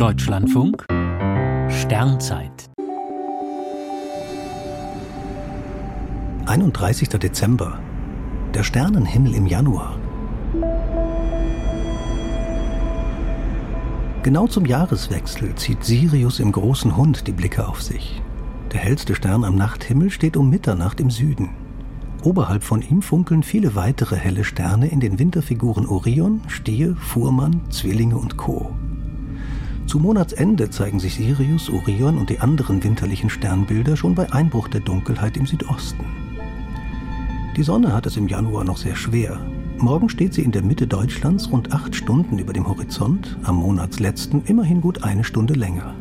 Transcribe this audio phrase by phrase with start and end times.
[0.00, 0.86] Deutschlandfunk
[1.68, 2.70] Sternzeit
[6.46, 7.10] 31.
[7.10, 7.78] Dezember.
[8.54, 9.98] Der Sternenhimmel im Januar.
[14.22, 18.22] Genau zum Jahreswechsel zieht Sirius im großen Hund die Blicke auf sich.
[18.72, 21.50] Der hellste Stern am Nachthimmel steht um Mitternacht im Süden.
[22.22, 28.16] Oberhalb von ihm funkeln viele weitere helle Sterne in den Winterfiguren Orion, Stier, Fuhrmann, Zwillinge
[28.16, 28.70] und Co.
[29.90, 34.82] Zu Monatsende zeigen sich Sirius, Orion und die anderen winterlichen Sternbilder schon bei Einbruch der
[34.82, 36.04] Dunkelheit im Südosten.
[37.56, 39.40] Die Sonne hat es im Januar noch sehr schwer.
[39.78, 44.44] Morgen steht sie in der Mitte Deutschlands rund acht Stunden über dem Horizont, am Monatsletzten
[44.44, 45.92] immerhin gut eine Stunde länger.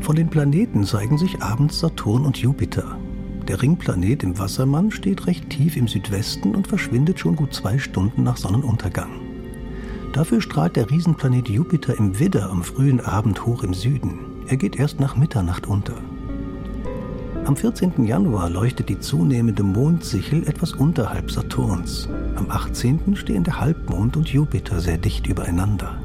[0.00, 2.96] Von den Planeten zeigen sich abends Saturn und Jupiter.
[3.48, 8.22] Der Ringplanet im Wassermann steht recht tief im Südwesten und verschwindet schon gut zwei Stunden
[8.22, 9.23] nach Sonnenuntergang.
[10.14, 14.20] Dafür strahlt der Riesenplanet Jupiter im Widder am frühen Abend hoch im Süden.
[14.46, 15.96] Er geht erst nach Mitternacht unter.
[17.44, 18.04] Am 14.
[18.06, 22.08] Januar leuchtet die zunehmende Mondsichel etwas unterhalb Saturns.
[22.36, 23.16] Am 18.
[23.16, 25.98] stehen der Halbmond und Jupiter sehr dicht übereinander.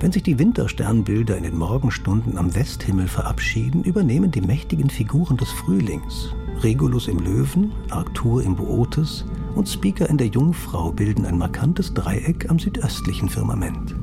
[0.00, 5.52] Wenn sich die Wintersternbilder in den Morgenstunden am Westhimmel verabschieden, übernehmen die mächtigen Figuren des
[5.52, 6.34] Frühlings.
[6.62, 12.50] Regulus im Löwen, Arctur im Bootes und Speaker in der Jungfrau bilden ein markantes Dreieck
[12.50, 13.94] am südöstlichen Firmament.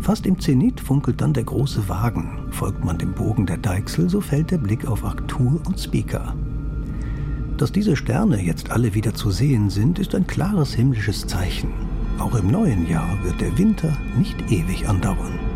[0.00, 2.46] Fast im Zenit funkelt dann der große Wagen.
[2.50, 6.34] Folgt man dem Bogen der Deichsel, so fällt der Blick auf Arctur und Speaker.
[7.56, 11.72] Dass diese Sterne jetzt alle wieder zu sehen sind, ist ein klares himmlisches Zeichen.
[12.18, 15.47] Auch im neuen Jahr wird der Winter nicht ewig andauern.